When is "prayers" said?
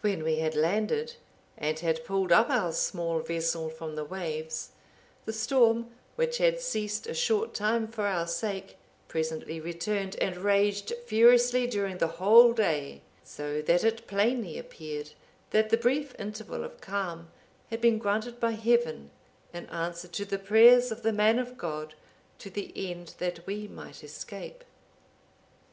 20.40-20.90